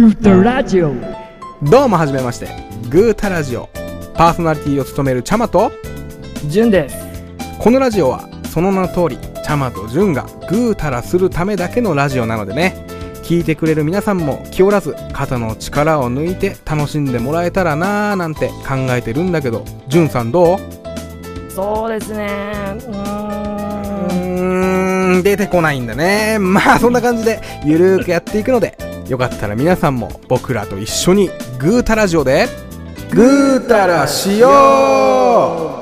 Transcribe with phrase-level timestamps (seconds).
[0.00, 0.94] グータラジオ。
[1.62, 2.48] どうもはじめまして。
[2.88, 3.68] グータラジオ。
[4.14, 5.70] パーソナリティを務めるチャマと
[6.46, 6.96] ジュンです。
[7.58, 12.82] このラジオはその名の通りチャマとジュンがグータラするためだけのラジオなのでね。
[13.24, 19.66] 聞いてくれる皆さんも気負らず肩の力を抜いて楽しんでもらえたらなーなんて考えてるんだけど。
[19.88, 20.58] ジュンさんどう？
[21.50, 22.74] そうですね。
[24.14, 25.22] うん。
[25.22, 26.38] 出てこないんだね。
[26.40, 28.78] まあそんな感じでゆるーくやっていくので
[29.10, 32.46] よかったら皆さんも僕らと一緒にグータラジオで。
[33.10, 35.79] グータラしよう。